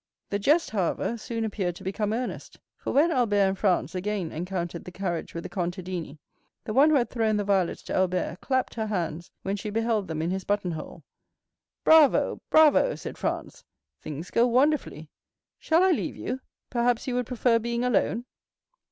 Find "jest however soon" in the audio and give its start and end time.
0.39-1.45